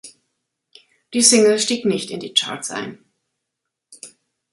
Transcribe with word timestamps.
Die 1.13 1.21
Single 1.21 1.59
stieg 1.59 1.85
nicht 1.85 2.09
in 2.09 2.19
die 2.19 2.33
Charts 2.33 2.71
ein. 2.71 3.05